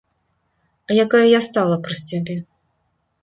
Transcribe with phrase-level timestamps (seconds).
[0.89, 2.37] А якая я стала праз цябе.